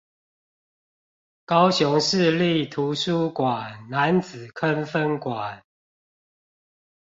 [1.45, 5.63] 高雄市立圖書館楠仔坑分館